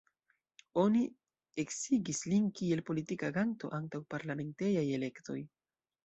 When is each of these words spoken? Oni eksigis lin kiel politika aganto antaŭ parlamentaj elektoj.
Oni 0.83 1.01
eksigis 1.63 2.21
lin 2.31 2.47
kiel 2.59 2.81
politika 2.87 3.29
aganto 3.33 3.69
antaŭ 3.81 4.01
parlamentaj 4.15 4.71
elektoj. 4.97 5.37